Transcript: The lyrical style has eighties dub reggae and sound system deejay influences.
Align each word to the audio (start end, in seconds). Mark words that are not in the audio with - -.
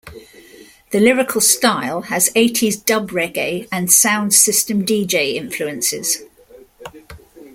The 0.89 0.99
lyrical 0.99 1.41
style 1.41 2.01
has 2.09 2.31
eighties 2.33 2.75
dub 2.75 3.11
reggae 3.11 3.67
and 3.71 3.91
sound 3.91 4.33
system 4.33 4.83
deejay 4.83 5.35
influences. 5.35 6.23